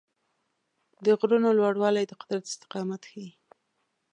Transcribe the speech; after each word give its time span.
د 1.05 1.05
غرونو 1.19 1.49
لوړوالی 1.59 2.03
د 2.07 2.13
قدرت 2.21 2.43
استقامت 2.51 3.01
ښيي. 3.11 3.29